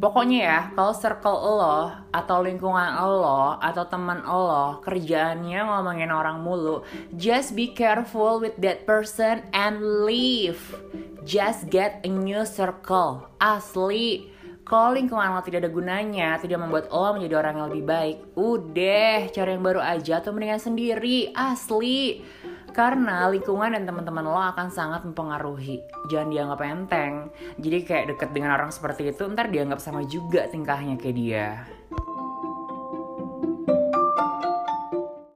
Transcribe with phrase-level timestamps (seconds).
[0.00, 6.80] Pokoknya ya, kalau circle lo atau lingkungan lo atau teman lo kerjaannya ngomongin orang mulu,
[7.20, 10.56] just be careful with that person and leave.
[11.28, 13.28] Just get a new circle.
[13.36, 14.32] Asli.
[14.64, 19.28] Kalau lingkungan lo tidak ada gunanya, tidak membuat lo menjadi orang yang lebih baik, udah
[19.28, 22.24] cari yang baru aja atau mendingan sendiri, asli.
[22.70, 25.82] Karena lingkungan dan teman-teman lo akan sangat mempengaruhi.
[26.06, 27.14] Jangan dianggap enteng.
[27.58, 31.79] Jadi kayak deket dengan orang seperti itu, ntar dianggap sama juga tingkahnya kayak dia.